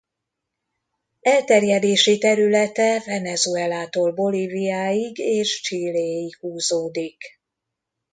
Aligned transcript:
Elterjedési 1.21 2.17
területe 2.17 3.03
Venezuelától 3.05 4.11
Bolíviáig 4.13 5.17
és 5.19 5.61
Chiléig 5.61 6.37
húzódik. 6.39 7.39